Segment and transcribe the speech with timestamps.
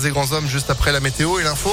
[0.00, 1.70] Des grands hommes juste après la météo et l'info.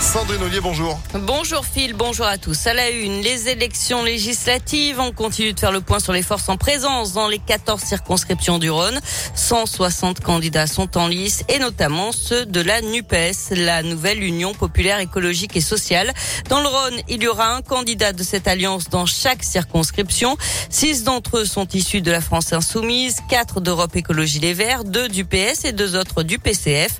[0.00, 0.98] Sandrine Ollier, bonjour.
[1.12, 2.66] Bonjour Phil, bonjour à tous.
[2.68, 5.00] À la une, les élections législatives.
[5.00, 8.58] On continue de faire le point sur les forces en présence dans les 14 circonscriptions
[8.58, 8.98] du Rhône.
[9.34, 15.00] 160 candidats sont en lice et notamment ceux de la NUPES, la nouvelle Union populaire
[15.00, 16.12] écologique et sociale.
[16.48, 20.36] Dans le Rhône, il y aura un candidat de cette alliance dans chaque circonscription.
[20.70, 25.08] Six d'entre eux sont issus de la France insoumise, quatre d'Europe Écologie Les Verts, deux
[25.08, 26.92] du PS et deux autres du PCF.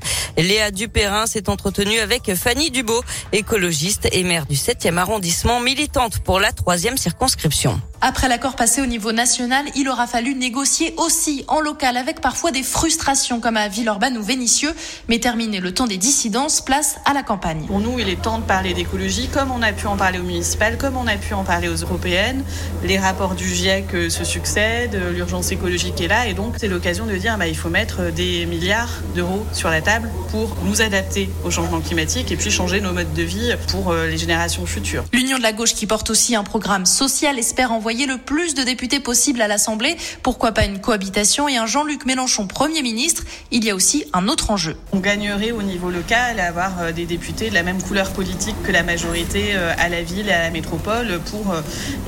[0.42, 3.02] Léa Dupérin s'est entretenue avec Fanny Dubo,
[3.32, 7.80] écologiste et maire du 7e arrondissement, militante pour la troisième circonscription.
[8.00, 12.52] Après l'accord passé au niveau national, il aura fallu négocier aussi en local avec parfois
[12.52, 14.72] des frustrations comme à Villeurbanne ou Vénissieux.
[15.08, 17.64] Mais terminer le temps des dissidences, place à la campagne.
[17.66, 20.24] Pour nous, il est temps de parler d'écologie comme on a pu en parler aux
[20.24, 22.44] municipales, comme on a pu en parler aux européennes.
[22.84, 27.04] Les rapports du GIEC euh, se succèdent, l'urgence écologique est là et donc c'est l'occasion
[27.04, 31.30] de dire bah, il faut mettre des milliards d'euros sur la table pour nous adapter
[31.44, 35.04] au changement climatique et puis changer nos modes de vie pour euh, les générations futures.
[35.12, 38.62] L'Union de la gauche qui porte aussi un programme social espère envoyer le plus de
[38.62, 39.96] députés possible à l'Assemblée.
[40.22, 44.28] Pourquoi pas une cohabitation et un Jean-Luc Mélenchon Premier ministre Il y a aussi un
[44.28, 44.76] autre enjeu.
[44.92, 48.56] On gagnerait au niveau local à avoir euh, des députés de la même couleur politique
[48.62, 51.54] que la majorité euh, à la ville et à la métropole pour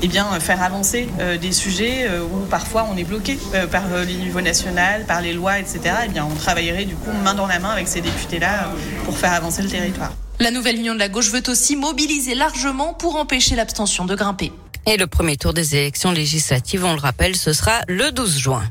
[0.01, 1.07] eh bien, faire avancer
[1.41, 3.37] des sujets où parfois on est bloqué
[3.71, 5.79] par le niveau national, par les lois, etc.
[6.05, 8.71] Eh bien, on travaillerait du coup main dans la main avec ces députés-là
[9.05, 10.11] pour faire avancer le territoire.
[10.39, 14.51] La nouvelle Union de la gauche veut aussi mobiliser largement pour empêcher l'abstention de grimper.
[14.87, 18.63] Et le premier tour des élections législatives, on le rappelle, ce sera le 12 juin.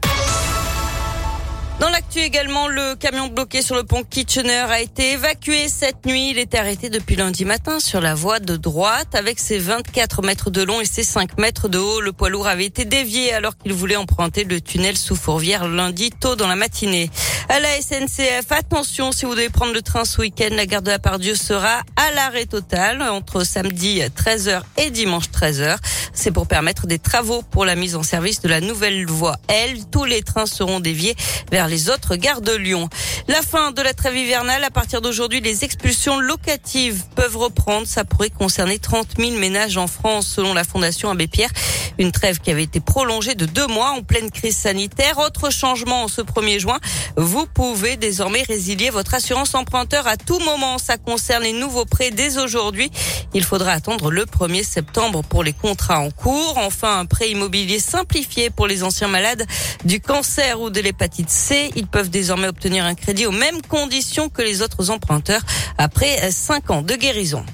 [1.80, 6.32] Dans l'actu également, le camion bloqué sur le pont Kitchener a été évacué cette nuit.
[6.32, 10.50] Il était arrêté depuis lundi matin sur la voie de droite avec ses 24 mètres
[10.50, 12.02] de long et ses 5 mètres de haut.
[12.02, 16.10] Le poids lourd avait été dévié alors qu'il voulait emprunter le tunnel sous Fourvière lundi
[16.10, 17.08] tôt dans la matinée.
[17.52, 20.90] À la SNCF, attention si vous devez prendre le train ce week-end, la gare de
[20.90, 25.76] la Pardieu sera à l'arrêt total entre samedi 13h et dimanche 13h.
[26.12, 29.78] C'est pour permettre des travaux pour la mise en service de la nouvelle voie L.
[29.90, 31.16] Tous les trains seront déviés
[31.50, 32.88] vers les autres gares de Lyon.
[33.26, 37.84] La fin de la trêve hivernale, à partir d'aujourd'hui, les expulsions locatives peuvent reprendre.
[37.84, 41.50] Ça pourrait concerner 30 000 ménages en France, selon la Fondation Abbé Pierre.
[41.98, 45.18] Une trêve qui avait été prolongée de deux mois en pleine crise sanitaire.
[45.18, 46.78] Autre changement en ce 1er juin,
[47.16, 50.78] vous pouvez désormais résilier votre assurance emprunteur à tout moment.
[50.78, 52.90] Ça concerne les nouveaux prêts dès aujourd'hui.
[53.34, 56.58] Il faudra attendre le 1er septembre pour les contrats en cours.
[56.58, 59.44] Enfin, un prêt immobilier simplifié pour les anciens malades
[59.84, 61.70] du cancer ou de l'hépatite C.
[61.76, 65.42] Ils peuvent désormais obtenir un crédit aux mêmes conditions que les autres emprunteurs
[65.78, 67.44] après 5 ans de guérison.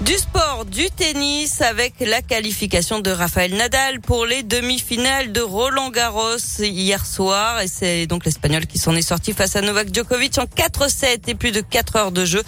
[0.00, 5.90] Du sport, du tennis avec la qualification de Rafael Nadal pour les demi-finales de Roland
[5.90, 7.60] Garros hier soir.
[7.60, 11.34] Et c'est donc l'Espagnol qui s'en est sorti face à Novak Djokovic en 4-7 et
[11.34, 12.42] plus de 4 heures de jeu.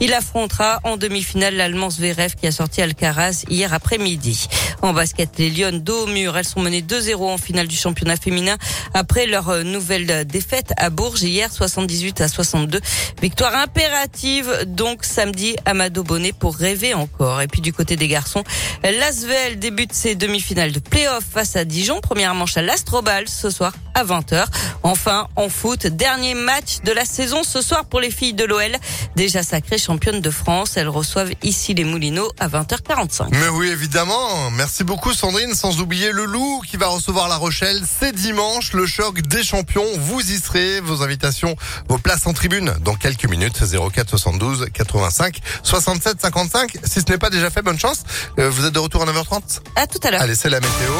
[0.00, 4.48] Il affrontera en demi-finale l'Allemand Zverev qui a sorti Alcaraz hier après-midi.
[4.82, 6.36] En basket, les Lyon dos au mur.
[6.36, 8.56] Elles sont menées 2-0 en finale du championnat féminin
[8.94, 12.80] après leur nouvelle défaite à Bourges hier 78 à 62.
[13.22, 16.95] Victoire impérative donc samedi à Mado Bonnet pour rêver
[17.42, 18.44] Et puis du côté des garçons,
[18.82, 22.00] l'Asvel débute ses demi-finales de play-off face à Dijon.
[22.00, 24.44] Première manche à l'Astrobal ce soir à 20h.
[24.82, 28.76] Enfin, en foot, dernier match de la saison ce soir pour les filles de l'OL.
[29.16, 33.28] Déjà sacrées championnes de France, elles reçoivent ici les Moulineaux à 20h45.
[33.30, 34.50] Mais oui, évidemment.
[34.50, 37.80] Merci beaucoup Sandrine, sans oublier le Loup qui va recevoir La Rochelle.
[37.98, 39.86] C'est dimanche, le choc des champions.
[39.96, 40.80] Vous y serez.
[40.80, 41.56] Vos invitations,
[41.88, 43.58] vos places en tribune dans quelques minutes.
[43.64, 46.76] 04 72 85 67 55.
[46.84, 48.02] Si ce n'est pas déjà fait, bonne chance.
[48.38, 50.20] Euh, vous êtes de retour à 9h30 À tout à l'heure.
[50.20, 50.92] Allez, c'est la météo.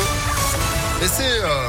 [1.02, 1.22] Et c'est...
[1.42, 1.64] Euh,